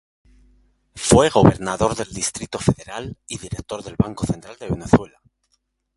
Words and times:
Fue 0.95 1.29
gobernador 1.29 1.95
del 1.95 2.11
Distrito 2.11 2.57
Federal 2.57 3.15
y 3.27 3.37
director 3.37 3.83
del 3.83 3.97
Banco 3.99 4.25
Central 4.25 4.57
de 4.57 4.67
Venezuela. 4.67 5.21